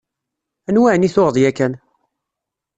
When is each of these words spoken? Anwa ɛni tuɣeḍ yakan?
Anwa 0.67 0.87
ɛni 0.93 1.09
tuɣeḍ 1.15 1.35
yakan? 1.41 1.73